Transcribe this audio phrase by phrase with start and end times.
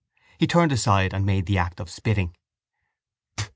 [0.39, 2.35] He turned aside and made the act of spitting.